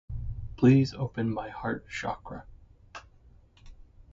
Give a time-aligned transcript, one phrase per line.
[0.57, 2.47] Please open my heart chakra.